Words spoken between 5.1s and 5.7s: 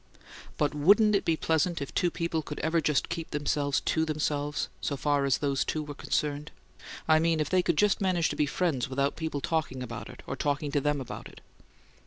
as they